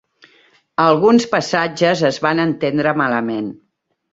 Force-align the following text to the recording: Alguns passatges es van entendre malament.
Alguns 0.85 1.27
passatges 1.35 2.03
es 2.09 2.19
van 2.27 2.45
entendre 2.49 2.95
malament. 3.03 3.53